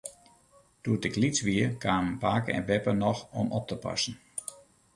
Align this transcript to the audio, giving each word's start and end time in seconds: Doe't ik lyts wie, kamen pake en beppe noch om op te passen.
Doe't 0.81 1.03
ik 1.05 1.15
lyts 1.15 1.41
wie, 1.41 1.77
kamen 1.83 2.17
pake 2.17 2.51
en 2.51 2.65
beppe 2.65 2.91
noch 2.91 3.27
om 3.31 3.51
op 3.51 3.67
te 3.67 3.77
passen. 3.77 4.19